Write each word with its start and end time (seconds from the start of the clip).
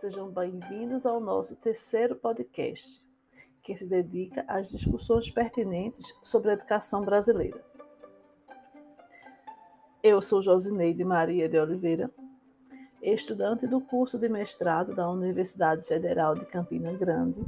Sejam 0.00 0.30
bem-vindos 0.30 1.04
ao 1.04 1.18
nosso 1.18 1.56
terceiro 1.56 2.14
podcast, 2.14 3.04
que 3.60 3.74
se 3.74 3.84
dedica 3.84 4.44
às 4.46 4.70
discussões 4.70 5.28
pertinentes 5.28 6.14
sobre 6.22 6.50
a 6.50 6.52
educação 6.52 7.04
brasileira. 7.04 7.60
Eu 10.00 10.22
sou 10.22 10.40
Josineide 10.40 11.02
Maria 11.04 11.48
de 11.48 11.58
Oliveira, 11.58 12.12
estudante 13.02 13.66
do 13.66 13.80
curso 13.80 14.16
de 14.16 14.28
mestrado 14.28 14.94
da 14.94 15.10
Universidade 15.10 15.84
Federal 15.84 16.36
de 16.36 16.46
Campina 16.46 16.92
Grande, 16.92 17.44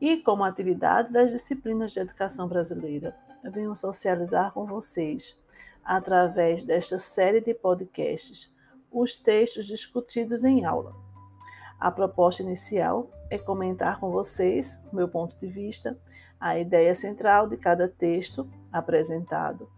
e 0.00 0.18
como 0.18 0.44
atividade 0.44 1.12
das 1.12 1.32
disciplinas 1.32 1.90
de 1.90 1.98
educação 1.98 2.46
brasileira, 2.46 3.16
venho 3.42 3.74
socializar 3.74 4.52
com 4.52 4.64
vocês, 4.64 5.36
através 5.84 6.62
desta 6.62 6.98
série 6.98 7.40
de 7.40 7.52
podcasts, 7.52 8.48
os 8.92 9.16
textos 9.16 9.66
discutidos 9.66 10.44
em 10.44 10.64
aula. 10.64 11.12
A 11.84 11.90
proposta 11.90 12.42
inicial 12.42 13.10
é 13.28 13.36
comentar 13.36 14.00
com 14.00 14.10
vocês, 14.10 14.82
o 14.90 14.96
meu 14.96 15.06
ponto 15.06 15.36
de 15.36 15.46
vista, 15.46 15.98
a 16.40 16.58
ideia 16.58 16.94
central 16.94 17.46
de 17.46 17.58
cada 17.58 17.86
texto 17.86 18.48
apresentado, 18.72 19.68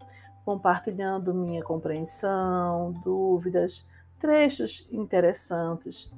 compartilhando 0.45 1.33
minha 1.33 1.61
compreensão, 1.61 2.93
dúvidas, 3.03 3.85
trechos 4.17 4.87
interessantes. 4.89 6.09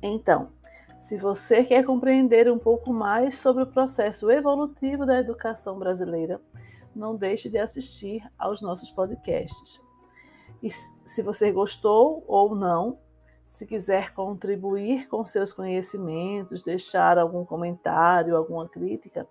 Então, 0.00 0.52
se 1.00 1.18
você 1.18 1.64
quer 1.64 1.84
compreender 1.84 2.48
um 2.48 2.56
pouco 2.56 2.92
mais 2.92 3.36
sobre 3.36 3.64
o 3.64 3.66
processo 3.66 4.30
evolutivo 4.30 5.04
da 5.04 5.18
educação 5.18 5.76
brasileira, 5.76 6.40
não 6.94 7.16
deixe 7.16 7.50
de 7.50 7.58
assistir 7.58 8.22
aos 8.38 8.62
nossos 8.62 8.92
podcasts. 8.92 9.80
E 10.62 10.70
se 11.04 11.20
você 11.20 11.50
gostou 11.50 12.22
ou 12.28 12.54
não, 12.54 13.00
se 13.52 13.66
quiser 13.66 14.14
contribuir 14.14 15.06
com 15.10 15.26
seus 15.26 15.52
conhecimentos, 15.52 16.62
deixar 16.62 17.18
algum 17.18 17.44
comentário, 17.44 18.34
alguma 18.34 18.66
crítica, 18.66 19.28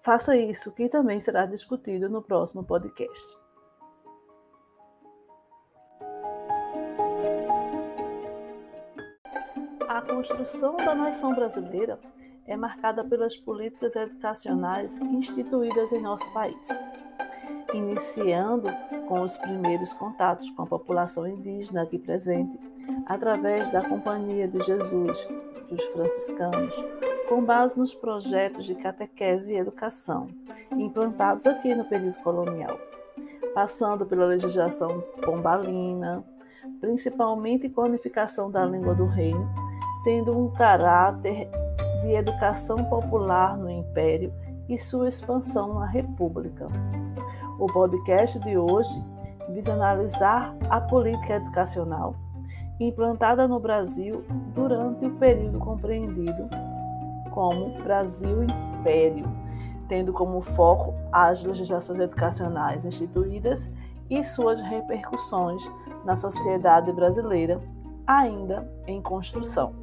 faça 0.00 0.34
isso, 0.34 0.72
que 0.72 0.88
também 0.88 1.20
será 1.20 1.44
discutido 1.44 2.08
no 2.08 2.22
próximo 2.22 2.64
podcast. 2.64 3.36
A 9.86 10.00
construção 10.00 10.78
da 10.78 10.94
nação 10.94 11.34
brasileira 11.34 12.00
é 12.46 12.56
marcada 12.56 13.04
pelas 13.04 13.36
políticas 13.36 13.94
educacionais 13.96 14.96
instituídas 14.96 15.92
em 15.92 16.00
nosso 16.00 16.32
país 16.32 16.68
iniciando 17.72 18.68
com 19.06 19.22
os 19.22 19.36
primeiros 19.36 19.92
contatos 19.92 20.50
com 20.50 20.62
a 20.62 20.66
população 20.66 21.26
indígena 21.26 21.82
aqui 21.82 21.98
presente, 21.98 22.58
através 23.06 23.70
da 23.70 23.86
Companhia 23.86 24.48
de 24.48 24.60
Jesus 24.60 25.28
dos 25.68 25.84
franciscanos, 25.92 26.84
com 27.28 27.44
base 27.44 27.78
nos 27.78 27.94
projetos 27.94 28.64
de 28.64 28.74
catequese 28.74 29.54
e 29.54 29.58
educação 29.58 30.28
implantados 30.72 31.46
aqui 31.46 31.74
no 31.74 31.84
período 31.84 32.16
colonial, 32.22 32.78
passando 33.54 34.06
pela 34.06 34.26
legislação 34.26 35.02
pombalina, 35.22 36.24
principalmente 36.80 37.68
com 37.68 37.82
a 37.82 37.84
unificação 37.84 38.50
da 38.50 38.64
língua 38.64 38.94
do 38.94 39.06
reino, 39.06 39.48
tendo 40.04 40.36
um 40.36 40.50
caráter 40.50 41.48
de 42.02 42.12
educação 42.12 42.76
popular 42.88 43.56
no 43.56 43.70
império 43.70 44.32
e 44.68 44.78
sua 44.78 45.08
expansão 45.08 45.74
na 45.74 45.86
república. 45.86 46.68
O 47.58 47.66
podcast 47.66 48.38
de 48.38 48.56
hoje 48.56 49.04
visa 49.48 49.72
analisar 49.72 50.54
a 50.70 50.80
política 50.80 51.34
educacional 51.34 52.14
implantada 52.78 53.48
no 53.48 53.58
Brasil 53.58 54.24
durante 54.54 55.04
o 55.04 55.16
período 55.16 55.58
compreendido 55.58 56.48
como 57.32 57.82
Brasil 57.82 58.44
Império, 58.44 59.26
tendo 59.88 60.12
como 60.12 60.40
foco 60.40 60.94
as 61.10 61.42
legislações 61.42 61.98
educacionais 61.98 62.86
instituídas 62.86 63.68
e 64.08 64.22
suas 64.22 64.60
repercussões 64.60 65.68
na 66.04 66.14
sociedade 66.14 66.92
brasileira, 66.92 67.60
ainda 68.06 68.70
em 68.86 69.02
construção. 69.02 69.74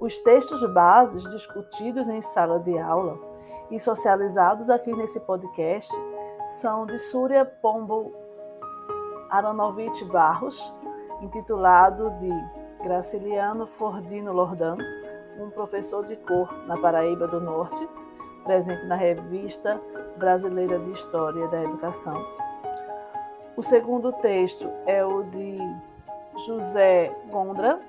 Os 0.00 0.16
textos 0.16 0.64
bases 0.72 1.28
discutidos 1.28 2.08
em 2.08 2.22
sala 2.22 2.58
de 2.58 2.78
aula 2.78 3.18
e 3.70 3.78
socializados 3.78 4.70
aqui 4.70 4.94
nesse 4.94 5.20
podcast 5.20 5.92
são 6.52 6.84
de 6.84 6.98
Súria 6.98 7.46
Pombo 7.46 8.12
Aronovich 9.30 10.04
Barros, 10.04 10.72
intitulado 11.22 12.10
de 12.18 12.30
Graciliano 12.82 13.66
Fordino 13.66 14.32
Lordan, 14.32 14.76
um 15.40 15.48
professor 15.48 16.04
de 16.04 16.14
cor 16.14 16.52
na 16.66 16.76
Paraíba 16.76 17.26
do 17.26 17.40
Norte, 17.40 17.88
presente 18.44 18.84
na 18.84 18.96
Revista 18.96 19.80
Brasileira 20.18 20.78
de 20.78 20.90
História 20.90 21.48
da 21.48 21.62
Educação. 21.62 22.22
O 23.56 23.62
segundo 23.62 24.12
texto 24.12 24.68
é 24.84 25.02
o 25.02 25.22
de 25.22 25.56
José 26.44 27.16
Gondra, 27.30 27.80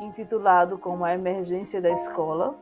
intitulado 0.00 0.78
como 0.78 1.04
A 1.04 1.12
Emergência 1.12 1.80
da 1.80 1.90
Escola. 1.90 2.54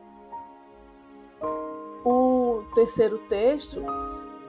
O 2.03 2.63
terceiro 2.73 3.19
texto 3.29 3.83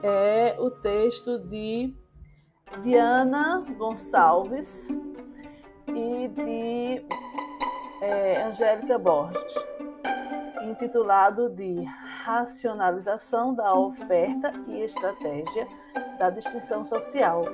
é 0.03 0.55
o 0.59 0.71
texto 0.71 1.39
de 1.39 1.93
Diana 2.81 3.63
Gonçalves 3.77 4.89
e 5.87 6.27
de 6.27 7.05
é, 8.01 8.43
Angélica 8.43 8.97
Borges, 8.97 9.53
intitulado 10.63 11.49
de 11.49 11.83
Racionalização 12.23 13.53
da 13.53 13.73
Oferta 13.73 14.53
e 14.67 14.81
Estratégia 14.81 15.67
da 16.17 16.29
Distinção 16.29 16.85
Social, 16.85 17.45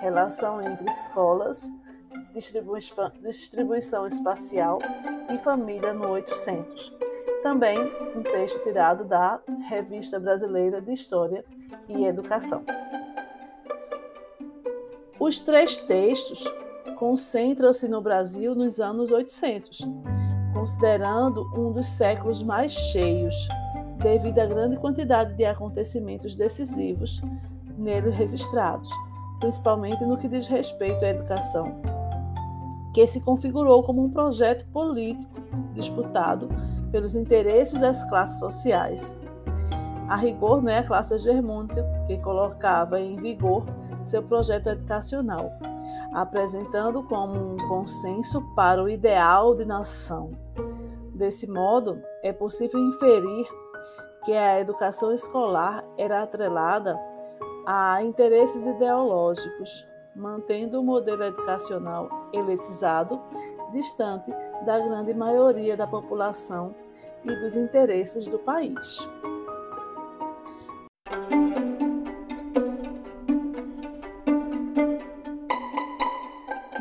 Relação 0.00 0.60
entre 0.60 0.90
Escolas, 0.90 1.70
Distribuição 2.32 4.06
Espacial 4.06 4.78
e 5.32 5.38
Família 5.38 5.92
no 5.92 6.10
800 6.10 7.07
também 7.42 7.78
um 8.14 8.22
texto 8.22 8.58
tirado 8.62 9.04
da 9.04 9.40
Revista 9.68 10.18
Brasileira 10.18 10.80
de 10.80 10.92
História 10.92 11.44
e 11.88 12.04
Educação. 12.04 12.64
Os 15.18 15.40
três 15.40 15.76
textos 15.78 16.44
concentram-se 16.96 17.88
no 17.88 18.00
Brasil 18.00 18.54
nos 18.54 18.80
anos 18.80 19.10
800, 19.10 19.80
considerando 20.52 21.42
um 21.56 21.72
dos 21.72 21.86
séculos 21.86 22.42
mais 22.42 22.72
cheios, 22.72 23.34
devido 23.98 24.38
à 24.38 24.46
grande 24.46 24.76
quantidade 24.76 25.34
de 25.34 25.44
acontecimentos 25.44 26.36
decisivos 26.36 27.20
neles 27.76 28.14
registrados, 28.14 28.90
principalmente 29.40 30.04
no 30.04 30.16
que 30.16 30.28
diz 30.28 30.46
respeito 30.46 31.04
à 31.04 31.08
educação, 31.08 31.80
que 32.92 33.06
se 33.06 33.20
configurou 33.20 33.82
como 33.82 34.04
um 34.04 34.10
projeto 34.10 34.66
político 34.72 35.40
disputado 35.74 36.48
pelos 36.90 37.14
interesses 37.14 37.80
das 37.80 38.08
classes 38.08 38.38
sociais. 38.38 39.14
A 40.08 40.16
rigor, 40.16 40.62
não 40.62 40.70
é 40.70 40.78
a 40.78 40.86
classe 40.86 41.14
hegemônica 41.14 41.84
que 42.06 42.16
colocava 42.18 42.98
em 43.00 43.16
vigor 43.16 43.64
seu 44.02 44.22
projeto 44.22 44.68
educacional, 44.68 45.44
apresentando 46.14 47.02
como 47.02 47.54
um 47.54 47.56
consenso 47.68 48.42
para 48.54 48.82
o 48.82 48.88
ideal 48.88 49.54
de 49.54 49.64
nação. 49.64 50.32
Desse 51.14 51.50
modo, 51.50 52.00
é 52.22 52.32
possível 52.32 52.80
inferir 52.80 53.46
que 54.24 54.32
a 54.32 54.60
educação 54.60 55.12
escolar 55.12 55.84
era 55.96 56.22
atrelada 56.22 56.98
a 57.66 58.02
interesses 58.02 58.66
ideológicos, 58.66 59.86
mantendo 60.18 60.80
o 60.80 60.84
modelo 60.84 61.22
educacional 61.22 62.28
elitizado 62.32 63.20
distante 63.72 64.30
da 64.66 64.78
grande 64.78 65.14
maioria 65.14 65.76
da 65.76 65.86
população 65.86 66.74
e 67.24 67.34
dos 67.36 67.54
interesses 67.54 68.26
do 68.26 68.38
país. 68.38 69.08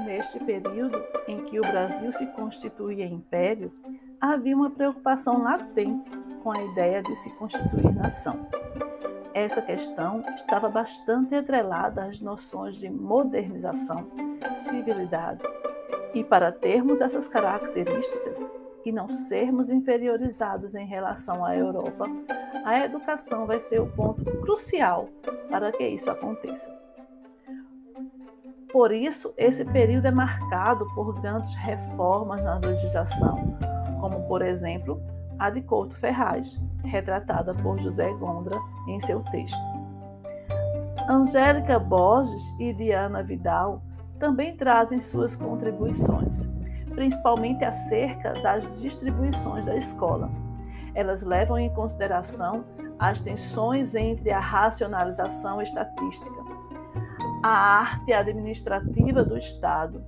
Neste 0.06 0.40
período 0.40 1.02
em 1.28 1.44
que 1.44 1.60
o 1.60 1.62
Brasil 1.62 2.12
se 2.14 2.26
constituía 2.34 3.06
império, 3.06 3.72
havia 4.20 4.56
uma 4.56 4.72
preocupação 4.72 5.44
latente 5.44 6.10
com 6.44 6.52
a 6.52 6.64
ideia 6.64 7.04
de 7.04 7.16
se 7.16 7.30
constituir 7.36 7.94
nação. 7.94 8.48
Essa 9.38 9.62
questão 9.62 10.24
estava 10.36 10.68
bastante 10.68 11.36
atrelada 11.36 12.06
às 12.06 12.20
noções 12.20 12.74
de 12.74 12.90
modernização, 12.90 14.08
civilidade 14.58 15.44
e 16.12 16.24
para 16.24 16.52
termos 16.52 17.02
essas 17.02 17.28
características 17.28 18.52
e 18.84 18.92
não 18.92 19.08
sermos 19.08 19.70
inferiorizados 19.70 20.74
em 20.74 20.88
relação 20.88 21.46
à 21.46 21.56
Europa, 21.56 22.08
a 22.66 22.80
educação 22.80 23.46
vai 23.46 23.60
ser 23.60 23.80
o 23.80 23.86
ponto 23.86 24.26
crucial 24.40 25.08
para 25.52 25.72
que 25.72 25.88
isso 25.88 26.10
aconteça. 26.10 26.76
Por 28.72 28.92
isso, 28.92 29.36
esse 29.38 29.64
período 29.64 30.08
é 30.08 30.12
marcado 30.12 30.88
por 30.96 31.22
grandes 31.22 31.54
reformas 31.54 32.44
na 32.44 32.58
legislação, 32.58 33.56
como, 34.02 34.28
por 34.28 34.42
exemplo, 34.42 35.00
a 35.38 35.52
de 35.52 35.62
Couto 35.62 35.96
Ferraz, 35.96 36.60
retratada 36.84 37.54
por 37.54 37.80
José 37.80 38.12
Gondra 38.14 38.58
em 38.88 39.00
seu 39.00 39.22
texto. 39.24 39.58
Angélica 41.10 41.80
Borges 41.80 42.42
e 42.60 42.74
Diana 42.74 43.24
Vidal 43.24 43.82
também 44.20 44.58
trazem 44.58 45.00
suas 45.00 45.36
contribuições, 45.36 46.50
principalmente 46.94 47.64
acerca 47.64 48.34
das 48.42 48.80
distribuições 48.82 49.66
da 49.66 49.76
escola. 49.76 50.30
Elas 50.94 51.24
levam 51.24 51.58
em 51.58 51.74
consideração 51.74 52.66
as 53.00 53.22
tensões 53.22 53.96
entre 53.96 54.32
a 54.32 54.40
racionalização 54.40 55.62
estatística, 55.62 56.36
a 57.44 57.50
arte 57.50 58.12
administrativa 58.12 59.24
do 59.24 59.38
Estado 59.38 60.04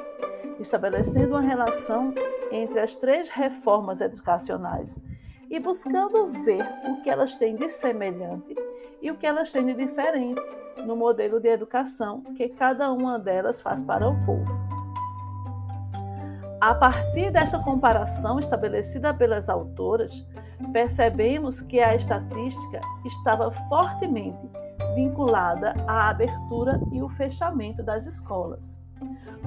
estabelecendo 0.58 1.35
uma 1.35 1.41
relação 1.41 2.12
entre 2.50 2.81
as 2.81 2.94
três 2.94 3.29
reformas 3.29 4.00
educacionais 4.00 4.99
e 5.50 5.58
buscando 5.61 6.29
ver 6.44 6.62
o 6.88 7.02
que 7.02 7.11
elas 7.11 7.35
têm 7.35 7.56
de 7.56 7.69
semelhante 7.69 8.55
e 9.02 9.11
o 9.11 9.17
que 9.17 9.26
elas 9.26 9.52
têm 9.52 9.67
de 9.67 9.75
diferente 9.75 10.41
no 10.87 10.96
modelo 10.96 11.41
de 11.41 11.49
educação 11.49 12.23
que 12.37 12.49
cada 12.49 12.91
uma 12.93 13.19
delas 13.19 13.61
faz 13.61 13.82
para 13.82 14.08
o 14.08 14.25
povo. 14.25 14.52
A 16.61 16.75
partir 16.75 17.31
dessa 17.31 17.58
comparação 17.58 18.38
estabelecida 18.38 19.12
pelas 19.12 19.50
autoras, 19.50 20.26
percebemos 20.73 21.61
que 21.61 21.81
a 21.81 21.94
estatística 21.94 22.81
estava 23.05 23.50
fortemente 23.69 24.63
vinculada 24.94 25.75
à 25.87 26.09
abertura 26.09 26.81
e 26.91 27.03
o 27.03 27.09
fechamento 27.09 27.82
das 27.82 28.06
escolas. 28.06 28.82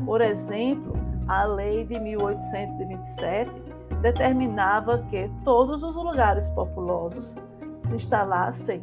Por 0.06 0.22
exemplo, 0.22 0.94
a 1.28 1.44
lei 1.46 1.86
de 1.86 2.00
1827 2.00 3.52
determinava 4.02 5.00
que 5.10 5.30
todos 5.44 5.84
os 5.84 5.96
lugares 5.96 6.50
populosos 6.50 7.36
se 7.80 7.96
instalassem 7.96 8.82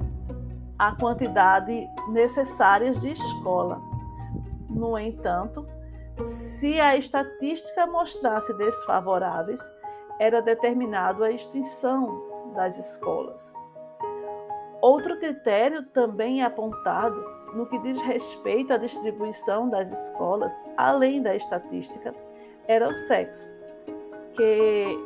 a 0.78 0.92
quantidade 0.92 1.86
necessárias 2.08 3.00
de 3.00 3.12
escola. 3.12 3.80
No 4.68 4.98
entanto, 4.98 5.66
se 6.24 6.80
a 6.80 6.96
estatística 6.96 7.86
mostrasse 7.86 8.52
desfavoráveis, 8.56 9.60
era 10.18 10.40
determinado 10.40 11.24
a 11.24 11.30
extinção 11.30 12.52
das 12.54 12.78
escolas. 12.78 13.52
Outro 14.84 15.16
critério 15.18 15.82
também 15.82 16.42
apontado 16.42 17.16
no 17.54 17.64
que 17.64 17.78
diz 17.78 17.98
respeito 18.02 18.70
à 18.70 18.76
distribuição 18.76 19.66
das 19.66 19.90
escolas, 19.90 20.52
além 20.76 21.22
da 21.22 21.34
estatística, 21.34 22.14
era 22.68 22.86
o 22.86 22.94
sexo, 22.94 23.48
que 24.36 24.98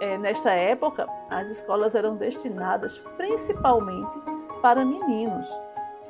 é, 0.00 0.16
nesta 0.16 0.52
época 0.52 1.06
as 1.28 1.50
escolas 1.50 1.94
eram 1.94 2.16
destinadas 2.16 2.96
principalmente 3.18 4.18
para 4.62 4.86
meninos. 4.86 5.46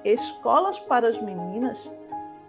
Escolas 0.05 0.79
para 0.79 1.09
as 1.09 1.21
meninas 1.21 1.93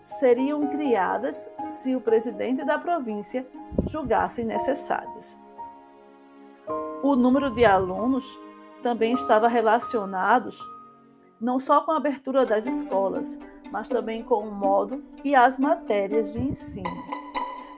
seriam 0.04 0.68
criadas 0.68 1.50
se 1.72 1.96
o 1.96 2.02
presidente 2.02 2.64
da 2.64 2.78
província 2.78 3.48
julgasse 3.82 4.44
necessárias. 4.44 5.40
O 7.02 7.16
número 7.16 7.50
de 7.50 7.66
alunos 7.66 8.38
também 8.88 9.12
estava 9.16 9.50
relacionado 9.50 10.48
não 11.42 11.60
só 11.60 11.82
com 11.82 11.92
a 11.92 11.98
abertura 11.98 12.46
das 12.46 12.66
escolas, 12.66 13.38
mas 13.70 13.90
também 13.90 14.24
com 14.24 14.48
o 14.48 14.50
modo 14.50 15.04
e 15.26 15.36
as 15.36 15.60
matérias 15.60 16.32
de 16.32 16.40
ensino, 16.40 16.90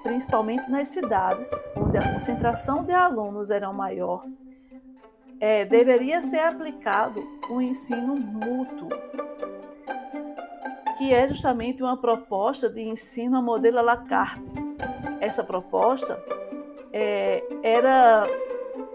principalmente 0.04 0.70
nas 0.70 0.90
cidades 0.90 1.50
onde 1.76 1.98
a 1.98 2.14
concentração 2.14 2.84
de 2.84 2.92
alunos 2.92 3.50
era 3.50 3.74
maior. 3.74 4.24
É, 5.40 5.66
deveria 5.66 6.22
ser 6.22 6.42
aplicado 6.42 7.20
o 7.50 7.56
um 7.56 7.62
ensino 7.62 8.16
mútuo, 8.16 8.90
que 11.00 11.12
é 11.12 11.28
justamente 11.28 11.82
uma 11.82 11.98
proposta 11.98 12.70
de 12.70 12.82
ensino 12.82 13.36
a 13.36 13.42
modelo 13.42 13.80
à 13.80 13.82
la 13.82 13.98
carte. 13.98 14.54
Essa 15.20 15.44
proposta 15.44 16.24
é, 16.94 17.44
era 17.64 18.22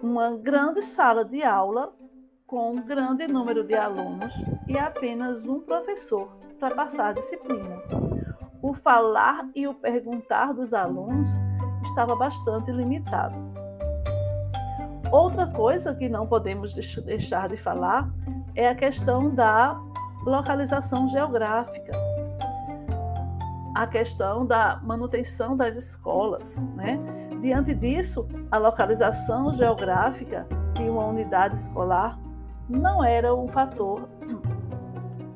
uma 0.00 0.36
grande 0.36 0.80
sala 0.80 1.24
de 1.24 1.42
aula 1.42 1.92
com 2.54 2.70
um 2.70 2.76
grande 2.76 3.26
número 3.26 3.66
de 3.66 3.74
alunos 3.74 4.32
e 4.68 4.78
apenas 4.78 5.44
um 5.44 5.58
professor 5.58 6.36
para 6.60 6.72
passar 6.72 7.08
a 7.08 7.12
disciplina. 7.12 7.82
O 8.62 8.72
falar 8.72 9.48
e 9.56 9.66
o 9.66 9.74
perguntar 9.74 10.54
dos 10.54 10.72
alunos 10.72 11.28
estava 11.82 12.14
bastante 12.14 12.70
limitado. 12.70 13.34
Outra 15.10 15.48
coisa 15.48 15.96
que 15.96 16.08
não 16.08 16.28
podemos 16.28 16.72
deixar 16.74 17.48
de 17.48 17.56
falar 17.56 18.08
é 18.54 18.68
a 18.68 18.74
questão 18.76 19.34
da 19.34 19.76
localização 20.24 21.08
geográfica, 21.08 21.90
a 23.74 23.84
questão 23.88 24.46
da 24.46 24.80
manutenção 24.80 25.56
das 25.56 25.74
escolas. 25.74 26.56
Né? 26.76 27.00
Diante 27.40 27.74
disso, 27.74 28.28
a 28.48 28.58
localização 28.58 29.52
geográfica 29.52 30.46
de 30.74 30.84
uma 30.84 31.04
unidade 31.06 31.56
escolar 31.56 32.22
não 32.68 33.04
era 33.04 33.34
um 33.34 33.48
fator 33.48 34.08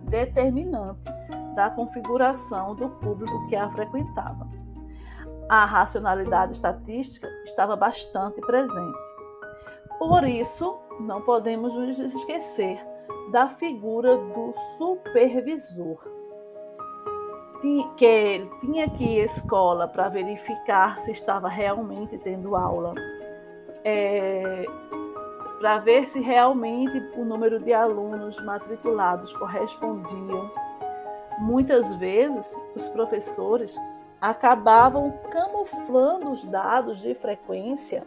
determinante 0.08 1.08
da 1.54 1.70
configuração 1.70 2.74
do 2.74 2.88
público 2.88 3.46
que 3.48 3.56
a 3.56 3.68
frequentava. 3.70 4.48
A 5.48 5.64
racionalidade 5.64 6.52
estatística 6.52 7.28
estava 7.44 7.74
bastante 7.74 8.40
presente. 8.40 8.98
Por 9.98 10.24
isso, 10.24 10.78
não 11.00 11.22
podemos 11.22 11.74
nos 11.74 11.98
esquecer 11.98 12.78
da 13.32 13.48
figura 13.48 14.16
do 14.16 14.52
supervisor, 14.76 15.98
que 17.96 18.48
tinha 18.60 18.88
que 18.88 19.04
ir 19.04 19.20
à 19.22 19.24
escola 19.24 19.88
para 19.88 20.08
verificar 20.08 20.98
se 20.98 21.10
estava 21.12 21.48
realmente 21.48 22.16
tendo 22.18 22.54
aula. 22.54 22.94
É, 23.84 24.64
para 25.58 25.78
ver 25.78 26.06
se 26.06 26.20
realmente 26.20 26.98
o 27.16 27.24
número 27.24 27.58
de 27.58 27.72
alunos 27.72 28.40
matriculados 28.42 29.32
correspondiam. 29.32 30.50
Muitas 31.40 31.94
vezes, 31.94 32.56
os 32.74 32.88
professores 32.88 33.76
acabavam 34.20 35.12
camuflando 35.30 36.30
os 36.30 36.44
dados 36.44 37.00
de 37.00 37.14
frequência 37.14 38.06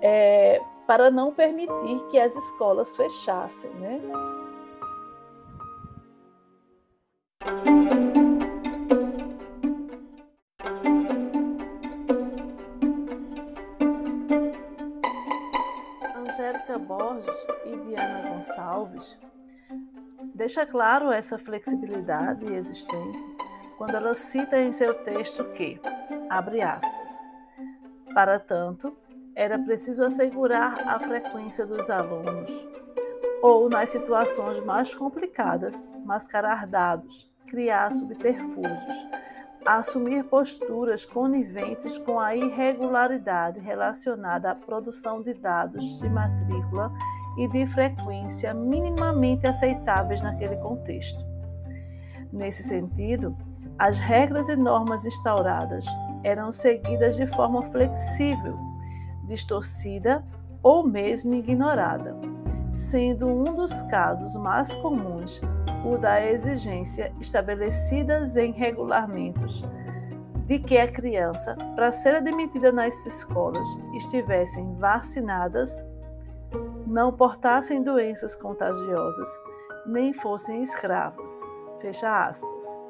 é, 0.00 0.60
para 0.86 1.10
não 1.10 1.32
permitir 1.32 2.06
que 2.10 2.18
as 2.18 2.34
escolas 2.36 2.94
fechassem. 2.96 3.70
Né? 3.72 4.00
Borges 17.14 17.46
e 17.64 17.76
Diana 17.76 18.28
Gonçalves 18.28 19.18
Deixa 20.34 20.66
claro 20.66 21.12
essa 21.12 21.38
flexibilidade 21.38 22.52
existente 22.52 23.18
quando 23.78 23.94
ela 23.94 24.14
cita 24.14 24.58
em 24.58 24.72
seu 24.72 24.94
texto 24.94 25.44
que, 25.46 25.80
abre 26.28 26.60
aspas, 26.62 27.20
para 28.12 28.38
tanto, 28.38 28.96
era 29.34 29.58
preciso 29.58 30.04
assegurar 30.04 30.88
a 30.88 30.98
frequência 30.98 31.66
dos 31.66 31.90
alunos, 31.90 32.68
ou, 33.42 33.68
nas 33.68 33.90
situações 33.90 34.60
mais 34.60 34.94
complicadas, 34.94 35.84
mascarar 36.04 36.66
dados, 36.66 37.30
criar 37.46 37.92
subterfúgios, 37.92 39.06
assumir 39.66 40.24
posturas 40.24 41.04
coniventes 41.04 41.96
com 41.98 42.20
a 42.20 42.34
irregularidade 42.36 43.60
relacionada 43.60 44.50
à 44.50 44.54
produção 44.54 45.22
de 45.22 45.32
dados 45.34 45.98
de 46.00 46.08
matrícula 46.08 46.92
e 47.38 47.48
de 47.48 47.66
frequência 47.66 48.52
minimamente 48.52 49.46
aceitáveis 49.46 50.20
naquele 50.20 50.56
contexto. 50.56 51.24
Nesse 52.32 52.62
sentido, 52.62 53.36
as 53.78 53.98
regras 53.98 54.48
e 54.48 54.56
normas 54.56 55.06
instauradas 55.06 55.86
eram 56.22 56.52
seguidas 56.52 57.16
de 57.16 57.26
forma 57.26 57.62
flexível, 57.70 58.58
distorcida 59.26 60.24
ou 60.62 60.86
mesmo 60.86 61.34
ignorada, 61.34 62.16
sendo 62.72 63.26
um 63.26 63.44
dos 63.56 63.82
casos 63.82 64.34
mais 64.36 64.72
comuns 64.74 65.40
o 65.84 65.98
da 65.98 66.24
exigência 66.24 67.12
estabelecidas 67.20 68.36
em 68.36 68.52
regulamentos 68.52 69.62
de 70.46 70.58
que 70.58 70.76
a 70.76 70.90
criança, 70.90 71.56
para 71.74 71.92
ser 71.92 72.16
admitida 72.16 72.72
nas 72.72 72.94
escolas, 73.06 73.66
estivessem 73.94 74.74
vacinadas, 74.76 75.84
não 76.86 77.12
portassem 77.12 77.82
doenças 77.82 78.34
contagiosas, 78.36 79.28
nem 79.86 80.12
fossem 80.12 80.62
escravas. 80.62 81.40
Fecha 81.80 82.26
aspas. 82.26 82.84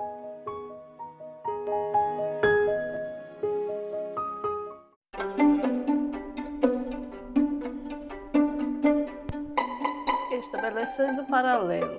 estabelecendo 10.41 11.25
paralelo 11.27 11.99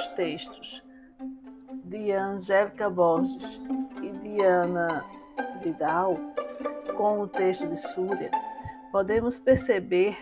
entre 0.00 0.02
os 0.02 0.08
textos 0.08 0.82
de 1.84 2.12
Angélica 2.12 2.88
Borges 2.88 3.60
e 4.02 4.10
Diana 4.10 5.04
Vidal 5.62 6.16
com 6.96 7.20
o 7.20 7.28
texto 7.28 7.66
de 7.66 7.76
Súria, 7.76 8.30
podemos 8.90 9.38
perceber 9.38 10.16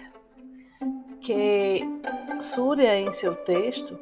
que 1.20 1.80
Súria, 2.40 2.98
em 2.98 3.12
seu 3.12 3.34
texto, 3.36 3.98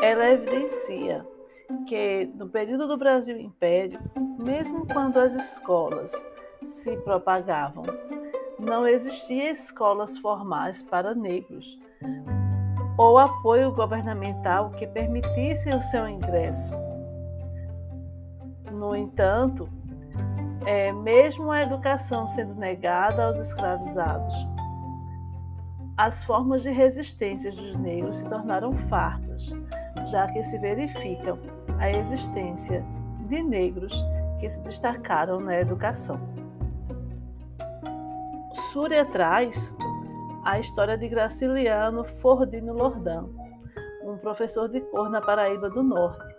ela 0.00 0.30
evidencia 0.30 1.26
que 1.86 2.30
no 2.34 2.48
período 2.48 2.86
do 2.86 2.96
Brasil 2.96 3.38
Império, 3.38 4.00
mesmo 4.38 4.86
quando 4.86 5.18
as 5.18 5.34
escolas 5.34 6.12
se 6.64 6.96
propagavam, 6.98 7.84
não 8.58 8.86
existiam 8.86 9.50
escolas 9.50 10.18
formais 10.18 10.82
para 10.82 11.14
negros, 11.14 11.78
ou 12.96 13.18
apoio 13.18 13.72
governamental 13.72 14.70
que 14.70 14.86
permitisse 14.86 15.68
o 15.70 15.82
seu 15.82 16.08
ingresso. 16.08 16.74
No 18.72 18.96
entanto, 18.96 19.68
é, 20.64 20.92
mesmo 20.92 21.50
a 21.50 21.62
educação 21.62 22.28
sendo 22.28 22.54
negada 22.54 23.26
aos 23.26 23.38
escravizados, 23.38 24.34
as 25.96 26.22
formas 26.24 26.62
de 26.62 26.70
resistência 26.70 27.50
dos 27.50 27.74
negros 27.76 28.18
se 28.18 28.28
tornaram 28.28 28.72
fartas, 28.88 29.50
já 30.10 30.26
que 30.28 30.42
se 30.42 30.58
verifica 30.58 31.38
a 31.78 31.90
existência 31.90 32.84
de 33.28 33.42
negros 33.42 33.94
que 34.38 34.48
se 34.48 34.60
destacaram 34.62 35.40
na 35.40 35.58
educação. 35.58 36.20
Súria 38.72 39.06
traz 39.06 39.74
a 40.46 40.60
história 40.60 40.96
de 40.96 41.08
Graciliano 41.08 42.04
Fordino 42.22 42.72
Lordão, 42.72 43.28
um 44.04 44.16
professor 44.16 44.68
de 44.68 44.80
cor 44.80 45.10
na 45.10 45.20
Paraíba 45.20 45.68
do 45.68 45.82
Norte, 45.82 46.32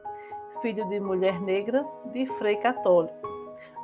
filho 0.61 0.87
de 0.87 0.97
mulher 0.97 1.41
negra 1.41 1.85
de 2.13 2.25
frei 2.37 2.55
católico, 2.55 3.13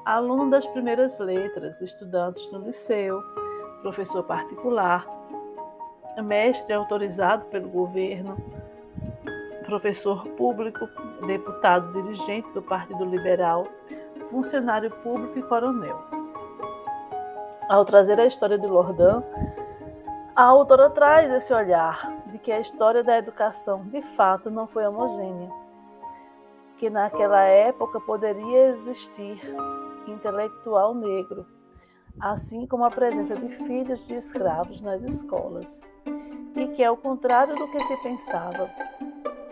aluno 0.05 0.49
das 0.49 0.65
primeiras 0.67 1.19
letras, 1.19 1.81
estudantes 1.81 2.49
no 2.53 2.59
liceu, 2.59 3.21
professor 3.81 4.23
particular, 4.23 5.05
mestre 6.23 6.73
autorizado 6.73 7.43
pelo 7.47 7.67
governo, 7.67 8.37
professor 9.65 10.25
público, 10.37 10.87
deputado 11.27 12.01
dirigente 12.01 12.49
do 12.53 12.61
Partido 12.61 13.03
Liberal, 13.03 13.67
funcionário 14.31 14.89
público 14.89 15.37
e 15.37 15.43
coronel. 15.43 16.01
Ao 17.67 17.83
trazer 17.83 18.21
a 18.21 18.25
história 18.25 18.57
de 18.57 18.67
Lordão, 18.67 19.21
a 20.35 20.43
autora 20.45 20.89
traz 20.89 21.31
esse 21.31 21.53
olhar 21.53 22.23
de 22.31 22.39
que 22.39 22.51
a 22.51 22.59
história 22.59 23.03
da 23.03 23.17
educação 23.17 23.83
de 23.85 24.01
fato 24.15 24.49
não 24.49 24.65
foi 24.65 24.85
homogênea, 24.85 25.51
que 26.77 26.89
naquela 26.89 27.41
época 27.41 27.99
poderia 27.99 28.69
existir 28.69 29.39
intelectual 30.07 30.95
negro, 30.95 31.45
assim 32.19 32.65
como 32.65 32.83
a 32.83 32.89
presença 32.89 33.35
de 33.35 33.47
filhos 33.49 34.07
de 34.07 34.15
escravos 34.15 34.81
nas 34.81 35.03
escolas, 35.03 35.79
e 36.55 36.67
que, 36.69 36.83
ao 36.83 36.97
contrário 36.97 37.55
do 37.55 37.67
que 37.69 37.79
se 37.81 37.95
pensava, 37.97 38.69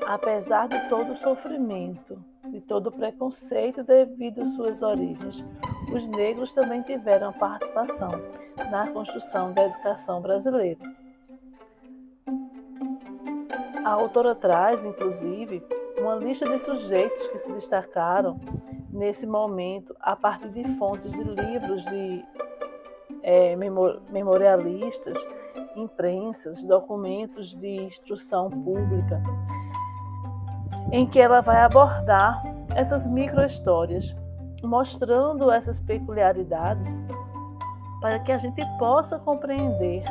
apesar 0.07 0.67
de 0.67 0.89
todo 0.89 1.11
o 1.11 1.15
sofrimento, 1.15 2.17
de 2.45 2.59
todo 2.59 2.87
o 2.87 2.91
preconceito 2.91 3.83
devido 3.83 4.41
às 4.41 4.49
suas 4.49 4.81
origens, 4.81 5.45
os 5.91 6.07
negros 6.07 6.53
também 6.53 6.81
tiveram 6.81 7.33
participação 7.33 8.11
na 8.69 8.87
construção 8.91 9.51
da 9.51 9.65
educação 9.65 10.21
brasileira. 10.21 10.79
A 13.83 13.89
autora 13.89 14.33
traz, 14.33 14.85
inclusive, 14.85 15.63
uma 15.97 16.15
lista 16.15 16.49
de 16.49 16.57
sujeitos 16.59 17.27
que 17.27 17.37
se 17.37 17.51
destacaram 17.51 18.39
nesse 18.89 19.25
momento 19.25 19.95
a 19.99 20.15
partir 20.15 20.49
de 20.49 20.63
fontes 20.77 21.11
de 21.11 21.23
livros 21.23 21.83
de 21.85 22.25
é, 23.23 23.55
memorialistas, 23.55 25.17
imprensas, 25.75 26.63
documentos 26.63 27.55
de 27.55 27.81
instrução 27.81 28.49
pública, 28.49 29.21
em 30.91 31.05
que 31.05 31.19
ela 31.19 31.41
vai 31.41 31.61
abordar 31.61 32.41
essas 32.75 33.07
micro-histórias 33.07 34.15
mostrando 34.63 35.51
essas 35.51 35.79
peculiaridades 35.79 36.99
para 37.99 38.19
que 38.19 38.31
a 38.31 38.37
gente 38.37 38.63
possa 38.77 39.19
compreender 39.19 40.03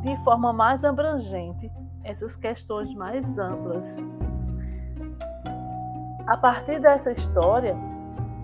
de 0.00 0.16
forma 0.24 0.52
mais 0.52 0.84
abrangente 0.84 1.70
essas 2.04 2.36
questões 2.36 2.94
mais 2.94 3.38
amplas. 3.38 3.98
A 6.26 6.36
partir 6.36 6.80
dessa 6.80 7.12
história, 7.12 7.76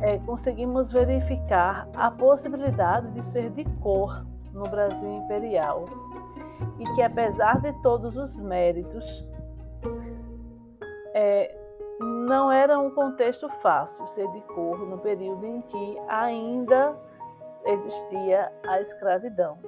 é, 0.00 0.18
conseguimos 0.18 0.92
verificar 0.92 1.88
a 1.94 2.10
possibilidade 2.10 3.10
de 3.12 3.24
ser 3.24 3.50
de 3.50 3.64
cor 3.80 4.24
no 4.52 4.62
Brasil 4.64 5.12
imperial 5.12 5.86
e 6.78 6.84
que, 6.94 7.02
apesar 7.02 7.60
de 7.60 7.72
todos 7.82 8.16
os 8.16 8.38
méritos, 8.38 9.26
é, 11.14 11.57
não 12.28 12.52
era 12.52 12.78
um 12.78 12.90
contexto 12.90 13.48
fácil 13.48 14.06
ser 14.06 14.30
de 14.32 14.42
cor 14.42 14.78
no 14.80 14.98
período 14.98 15.46
em 15.46 15.62
que 15.62 15.98
ainda 16.06 16.94
existia 17.64 18.52
a 18.66 18.80
escravidão. 18.82 19.58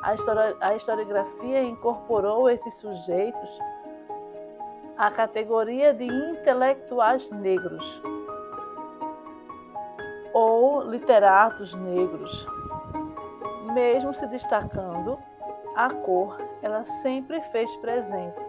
A, 0.00 0.14
histori 0.14 0.56
a 0.60 0.76
historiografia 0.76 1.62
incorporou 1.62 2.48
esses 2.48 2.74
sujeitos 2.74 3.58
à 4.96 5.10
categoria 5.10 5.92
de 5.92 6.04
intelectuais 6.04 7.28
negros 7.30 8.00
ou 10.32 10.82
literatos 10.82 11.74
negros. 11.74 12.46
Mesmo 13.74 14.14
se 14.14 14.26
destacando, 14.28 15.18
a 15.74 15.90
cor 15.90 16.38
ela 16.62 16.84
sempre 16.84 17.40
fez 17.50 17.74
presente 17.76 18.40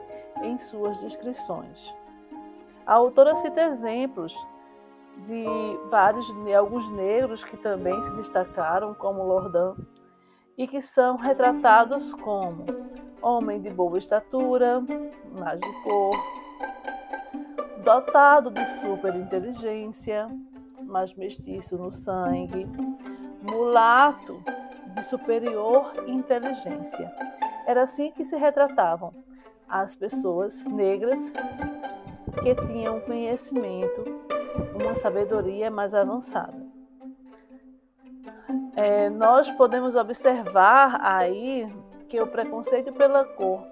em 0.44 0.58
suas 0.60 1.00
descrições. 1.00 2.03
A 2.86 2.94
autora 2.94 3.36
cita 3.36 3.62
exemplos 3.62 4.36
de 5.26 5.46
vários, 5.90 6.28
de 6.44 6.54
alguns 6.54 6.90
negros 6.90 7.44
que 7.44 7.56
também 7.56 8.02
se 8.02 8.14
destacaram, 8.16 8.94
como 8.94 9.24
Lordão, 9.24 9.78
e 10.58 10.68
que 10.68 10.82
são 10.82 11.16
retratados 11.16 12.14
como 12.14 12.66
homem 13.22 13.62
de 13.62 13.70
boa 13.70 13.98
estatura, 13.98 14.84
mais 15.32 15.62
de 15.62 15.84
cor, 15.84 16.18
dotado 17.84 18.52
de 18.52 18.66
superinteligência, 18.82 20.28
mas 20.82 21.14
mestiço 21.14 21.78
no 21.78 21.94
sangue, 21.94 22.68
mulato 23.42 24.44
de 24.94 25.04
superior 25.06 25.94
inteligência. 26.06 27.12
Era 27.66 27.84
assim 27.84 28.12
que 28.12 28.26
se 28.26 28.36
retratavam 28.36 29.14
as 29.68 29.96
pessoas 29.96 30.66
negras 30.66 31.32
que 32.42 32.56
tinham 32.68 33.00
conhecimento, 33.02 34.04
uma 34.82 34.96
sabedoria 34.96 35.70
mais 35.70 35.94
avançada. 35.94 36.64
É, 38.76 39.10
nós 39.10 39.50
podemos 39.52 39.96
observar 39.96 41.00
aí 41.02 41.72
que 42.10 42.20
o 42.20 42.28
preconceito 42.28 42.92
pela 42.94 43.24
cor 43.24 43.64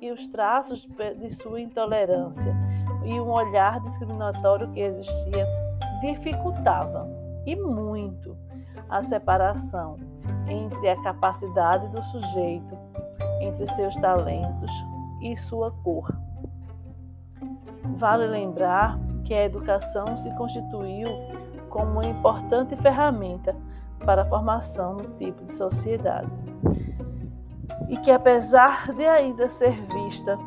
e 0.00 0.10
os 0.10 0.26
traços 0.28 0.88
de 1.18 1.30
sua 1.30 1.60
intolerância 1.60 2.54
e 3.04 3.20
um 3.20 3.30
olhar 3.30 3.80
discriminatório 3.80 4.70
que 4.72 4.80
existia 4.80 5.46
dificultava 6.00 7.08
e 7.46 7.54
muito 7.54 8.36
a 8.88 9.02
separação 9.02 9.96
entre 10.48 10.88
a 10.88 11.00
capacidade 11.02 11.88
do 11.88 12.02
sujeito, 12.04 12.76
entre 13.40 13.66
seus 13.68 13.94
talentos 13.96 14.72
e 15.22 15.36
sua 15.36 15.70
cor. 15.70 16.19
Vale 18.00 18.26
lembrar 18.26 18.98
que 19.26 19.34
a 19.34 19.44
educação 19.44 20.16
se 20.16 20.34
constituiu 20.36 21.06
como 21.68 22.00
uma 22.00 22.06
importante 22.06 22.74
ferramenta 22.76 23.54
para 24.06 24.22
a 24.22 24.24
formação 24.24 24.96
do 24.96 25.10
tipo 25.18 25.44
de 25.44 25.52
sociedade. 25.52 26.30
E 27.90 27.98
que, 27.98 28.10
apesar 28.10 28.90
de 28.94 29.06
ainda 29.06 29.48
ser 29.48 29.72
vista 29.92 30.38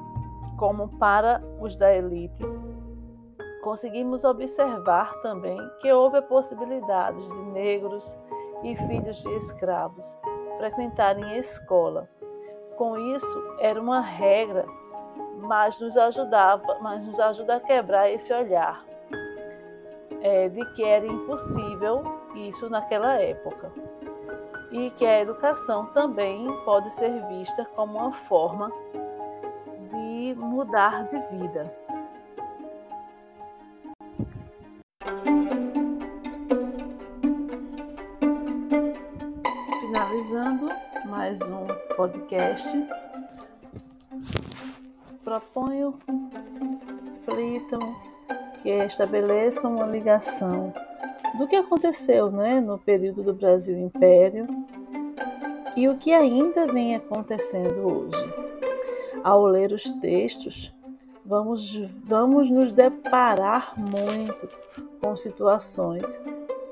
como 0.57 0.87
para 0.97 1.43
os 1.61 1.75
da 1.75 1.93
elite, 1.93 2.43
conseguimos 3.63 4.23
observar 4.23 5.13
também 5.21 5.59
que 5.79 5.93
houve 5.93 6.23
possibilidades 6.23 7.23
de 7.23 7.41
negros 7.51 8.17
e 8.63 8.75
filhos 8.75 9.21
de 9.21 9.29
escravos 9.35 10.17
frequentarem 10.57 11.23
a 11.25 11.37
escola. 11.37 12.09
Com 12.77 12.97
isso, 12.97 13.43
era 13.59 13.79
uma 13.79 14.01
regra, 14.01 14.65
mas 15.39 15.79
nos 15.79 15.97
ajudava, 15.97 16.77
mas 16.81 17.05
nos 17.05 17.19
ajuda 17.19 17.55
a 17.55 17.59
quebrar 17.59 18.09
esse 18.09 18.33
olhar 18.33 18.83
é, 20.23 20.47
de 20.47 20.65
que 20.73 20.83
era 20.83 21.05
impossível 21.05 22.01
isso 22.33 22.69
naquela 22.69 23.15
época. 23.15 23.71
E 24.71 24.89
que 24.91 25.05
a 25.05 25.19
educação 25.19 25.87
também 25.87 26.51
pode 26.63 26.89
ser 26.91 27.11
vista 27.27 27.65
como 27.75 27.99
uma 27.99 28.13
forma 28.13 28.71
de 29.91 30.33
mudar 30.35 31.03
de 31.09 31.19
vida. 31.37 31.71
Finalizando 39.81 40.69
mais 41.05 41.39
um 41.41 41.67
podcast, 41.95 42.87
proponho, 45.33 45.95
reflitam, 47.25 47.79
que 48.61 48.69
estabeleçam 48.69 49.75
uma 49.75 49.87
ligação 49.87 50.71
do 51.39 51.47
que 51.47 51.55
aconteceu 51.55 52.29
né, 52.29 52.61
no 52.61 52.77
período 52.77 53.23
do 53.23 53.33
Brasil 53.33 53.75
Império 53.75 54.45
e 55.75 55.89
o 55.89 55.97
que 55.97 56.13
ainda 56.13 56.67
vem 56.67 56.95
acontecendo 56.95 57.79
hoje. 57.81 58.33
Ao 59.23 59.43
ler 59.43 59.71
os 59.71 59.83
textos, 59.93 60.71
vamos, 61.25 61.77
vamos 62.03 62.51
nos 62.51 62.71
deparar 62.71 63.73
muito 63.75 64.47
com 65.01 65.17
situações 65.17 66.19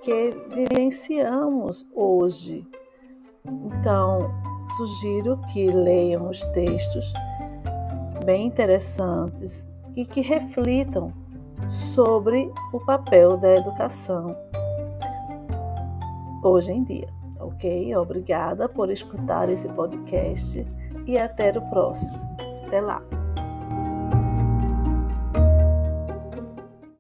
que 0.04 0.30
vivenciamos 0.50 1.88
hoje. 1.96 2.68
Então, 3.44 4.32
sugiro 4.78 5.40
que 5.52 5.66
leiam 5.72 6.30
os 6.30 6.42
textos 6.48 7.12
bem 8.24 8.48
interessantes 8.48 9.68
e 9.96 10.06
que 10.06 10.22
reflitam 10.22 11.14
sobre 11.68 12.52
o 12.74 12.80
papel 12.80 13.38
da 13.38 13.56
educação 13.56 14.36
hoje 16.44 16.72
em 16.72 16.84
dia. 16.84 17.10
Ok? 17.40 17.96
Obrigada 17.96 18.70
por 18.70 18.90
escutar 18.90 19.50
esse 19.50 19.68
podcast 19.70 20.66
e 21.06 21.18
até 21.18 21.52
o 21.58 21.62
próximo. 21.70 22.14
Até 22.68 22.82
lá! 22.82 23.21